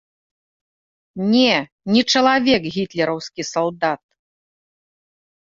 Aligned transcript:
Не, 1.33 1.51
не 1.97 2.01
чалавек 2.15 2.61
гітлераўскі 2.77 3.41
салдат! 3.53 4.01